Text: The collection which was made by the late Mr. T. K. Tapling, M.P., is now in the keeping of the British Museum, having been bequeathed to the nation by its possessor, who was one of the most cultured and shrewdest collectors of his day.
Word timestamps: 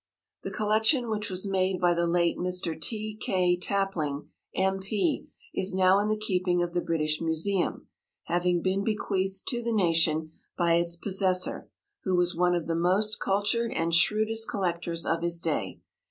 The 0.41 0.49
collection 0.49 1.11
which 1.11 1.29
was 1.29 1.45
made 1.45 1.79
by 1.79 1.93
the 1.93 2.07
late 2.07 2.35
Mr. 2.35 2.73
T. 2.81 3.15
K. 3.21 3.55
Tapling, 3.55 4.29
M.P., 4.55 5.29
is 5.53 5.75
now 5.75 5.99
in 5.99 6.07
the 6.07 6.17
keeping 6.17 6.63
of 6.63 6.73
the 6.73 6.81
British 6.81 7.21
Museum, 7.21 7.85
having 8.23 8.63
been 8.63 8.83
bequeathed 8.83 9.45
to 9.49 9.61
the 9.61 9.71
nation 9.71 10.31
by 10.57 10.73
its 10.73 10.95
possessor, 10.95 11.69
who 12.03 12.15
was 12.15 12.35
one 12.35 12.55
of 12.55 12.65
the 12.65 12.73
most 12.73 13.19
cultured 13.19 13.71
and 13.73 13.93
shrewdest 13.93 14.49
collectors 14.49 15.05
of 15.05 15.21
his 15.21 15.39
day. 15.39 15.79